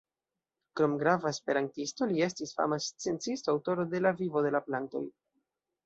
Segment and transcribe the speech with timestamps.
[0.79, 5.09] Krom grava esperantisto, li estis fama sciencisto, aŭtoro de "La Vivo de la Plantoj".